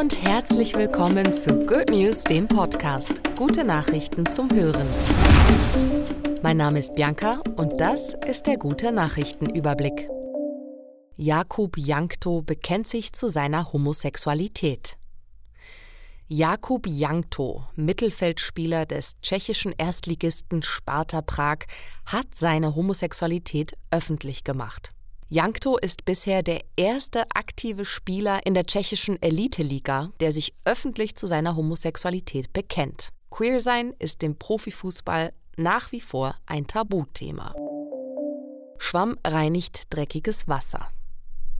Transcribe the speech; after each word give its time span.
und 0.00 0.22
herzlich 0.22 0.74
willkommen 0.76 1.34
zu 1.34 1.54
Good 1.66 1.90
News, 1.90 2.24
dem 2.24 2.48
Podcast. 2.48 3.20
Gute 3.36 3.64
Nachrichten 3.64 4.24
zum 4.30 4.50
Hören. 4.50 4.86
Mein 6.42 6.56
Name 6.56 6.78
ist 6.78 6.94
Bianca 6.94 7.42
und 7.56 7.78
das 7.78 8.14
ist 8.26 8.46
der 8.46 8.56
gute 8.56 8.92
Nachrichtenüberblick. 8.92 10.08
Jakub 11.16 11.76
Jankto 11.76 12.40
bekennt 12.40 12.86
sich 12.86 13.12
zu 13.12 13.28
seiner 13.28 13.74
Homosexualität. 13.74 14.96
Jakub 16.28 16.86
Jankto, 16.86 17.64
Mittelfeldspieler 17.76 18.86
des 18.86 19.20
tschechischen 19.20 19.74
Erstligisten 19.76 20.62
Sparta 20.62 21.20
Prag, 21.20 21.58
hat 22.06 22.34
seine 22.34 22.74
Homosexualität 22.74 23.74
öffentlich 23.90 24.44
gemacht. 24.44 24.92
Jankto 25.32 25.78
ist 25.78 26.04
bisher 26.04 26.42
der 26.42 26.60
erste 26.74 27.22
aktive 27.36 27.84
Spieler 27.84 28.44
in 28.44 28.54
der 28.54 28.64
tschechischen 28.64 29.22
Elite-Liga, 29.22 30.10
der 30.18 30.32
sich 30.32 30.54
öffentlich 30.64 31.14
zu 31.14 31.28
seiner 31.28 31.54
Homosexualität 31.54 32.52
bekennt. 32.52 33.10
Queersein 33.30 33.94
ist 34.00 34.24
im 34.24 34.36
Profifußball 34.36 35.32
nach 35.56 35.92
wie 35.92 36.00
vor 36.00 36.34
ein 36.46 36.66
Tabuthema. 36.66 37.54
Schwamm 38.78 39.18
reinigt 39.24 39.94
dreckiges 39.94 40.48
Wasser. 40.48 40.88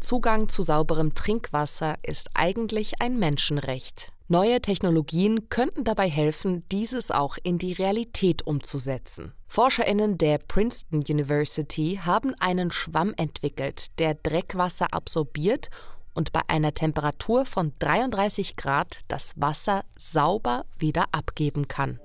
Zugang 0.00 0.48
zu 0.48 0.62
sauberem 0.62 1.14
Trinkwasser 1.14 1.94
ist 2.02 2.30
eigentlich 2.34 3.00
ein 3.00 3.16
Menschenrecht. 3.16 4.08
Neue 4.32 4.62
Technologien 4.62 5.50
könnten 5.50 5.84
dabei 5.84 6.08
helfen, 6.08 6.66
dieses 6.72 7.10
auch 7.10 7.36
in 7.42 7.58
die 7.58 7.74
Realität 7.74 8.46
umzusetzen. 8.46 9.34
Forscherinnen 9.46 10.16
der 10.16 10.38
Princeton 10.38 11.00
University 11.06 12.00
haben 12.02 12.34
einen 12.40 12.70
Schwamm 12.70 13.12
entwickelt, 13.18 13.98
der 13.98 14.14
Dreckwasser 14.14 14.86
absorbiert 14.94 15.68
und 16.14 16.32
bei 16.32 16.40
einer 16.48 16.72
Temperatur 16.72 17.44
von 17.44 17.74
33 17.78 18.56
Grad 18.56 19.00
das 19.06 19.34
Wasser 19.36 19.82
sauber 19.98 20.64
wieder 20.78 21.04
abgeben 21.12 21.68
kann. 21.68 22.00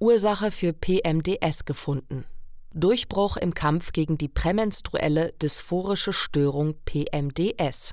Ursache 0.00 0.50
für 0.50 0.72
PMDS 0.72 1.66
gefunden. 1.66 2.24
Durchbruch 2.72 3.36
im 3.36 3.52
Kampf 3.52 3.92
gegen 3.92 4.16
die 4.16 4.28
prämenstruelle 4.28 5.34
dysphorische 5.42 6.14
Störung 6.14 6.72
PMDS. 6.86 7.92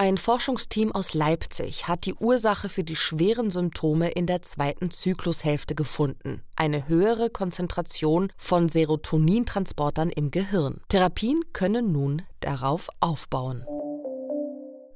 Ein 0.00 0.16
Forschungsteam 0.16 0.92
aus 0.92 1.12
Leipzig 1.12 1.86
hat 1.86 2.06
die 2.06 2.14
Ursache 2.14 2.70
für 2.70 2.82
die 2.82 2.96
schweren 2.96 3.50
Symptome 3.50 4.08
in 4.08 4.24
der 4.24 4.40
zweiten 4.40 4.90
Zyklushälfte 4.90 5.74
gefunden. 5.74 6.40
Eine 6.56 6.88
höhere 6.88 7.28
Konzentration 7.28 8.32
von 8.38 8.70
Serotonintransportern 8.70 10.08
im 10.08 10.30
Gehirn. 10.30 10.80
Therapien 10.88 11.42
können 11.52 11.92
nun 11.92 12.22
darauf 12.40 12.88
aufbauen. 13.00 13.62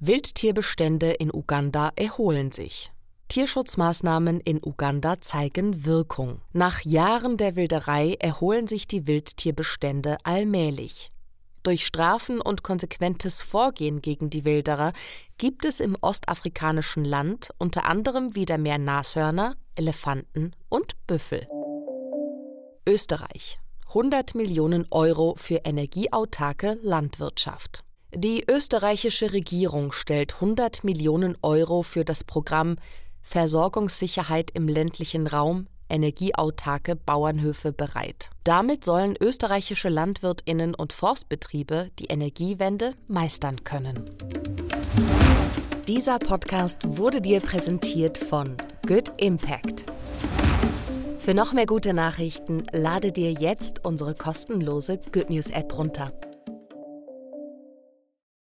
Wildtierbestände 0.00 1.10
in 1.10 1.30
Uganda 1.30 1.92
erholen 1.96 2.50
sich. 2.50 2.90
Tierschutzmaßnahmen 3.28 4.40
in 4.40 4.58
Uganda 4.64 5.20
zeigen 5.20 5.84
Wirkung. 5.84 6.40
Nach 6.54 6.80
Jahren 6.80 7.36
der 7.36 7.56
Wilderei 7.56 8.16
erholen 8.20 8.66
sich 8.66 8.88
die 8.88 9.06
Wildtierbestände 9.06 10.16
allmählich. 10.24 11.10
Durch 11.64 11.86
Strafen 11.86 12.42
und 12.42 12.62
konsequentes 12.62 13.40
Vorgehen 13.40 14.02
gegen 14.02 14.28
die 14.28 14.44
Wilderer 14.44 14.92
gibt 15.38 15.64
es 15.64 15.80
im 15.80 15.96
ostafrikanischen 16.02 17.06
Land 17.06 17.48
unter 17.56 17.86
anderem 17.86 18.34
wieder 18.34 18.58
mehr 18.58 18.76
Nashörner, 18.76 19.56
Elefanten 19.74 20.54
und 20.68 20.94
Büffel. 21.06 21.48
Österreich 22.86 23.58
100 23.88 24.34
Millionen 24.34 24.86
Euro 24.90 25.36
für 25.38 25.62
energieautarke 25.64 26.78
Landwirtschaft. 26.82 27.82
Die 28.14 28.44
österreichische 28.46 29.32
Regierung 29.32 29.92
stellt 29.92 30.34
100 30.34 30.84
Millionen 30.84 31.34
Euro 31.40 31.82
für 31.82 32.04
das 32.04 32.24
Programm 32.24 32.76
Versorgungssicherheit 33.22 34.50
im 34.50 34.68
ländlichen 34.68 35.26
Raum, 35.26 35.66
energieautarke 35.88 36.96
Bauernhöfe 36.96 37.72
bereit. 37.72 38.30
Damit 38.44 38.84
sollen 38.84 39.14
österreichische 39.20 39.88
Landwirtinnen 39.88 40.74
und 40.74 40.92
Forstbetriebe 40.92 41.90
die 41.98 42.06
Energiewende 42.06 42.94
meistern 43.08 43.64
können. 43.64 44.04
Dieser 45.88 46.18
Podcast 46.18 46.80
wurde 46.84 47.20
dir 47.20 47.40
präsentiert 47.40 48.18
von 48.18 48.56
Good 48.86 49.20
Impact. 49.20 49.84
Für 51.18 51.34
noch 51.34 51.52
mehr 51.52 51.66
gute 51.66 51.94
Nachrichten 51.94 52.66
lade 52.72 53.12
dir 53.12 53.32
jetzt 53.32 53.84
unsere 53.84 54.14
kostenlose 54.14 54.98
Good 55.12 55.30
News 55.30 55.50
App 55.50 55.76
runter. 55.76 56.12